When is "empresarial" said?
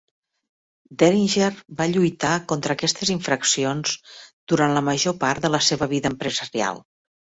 6.15-6.83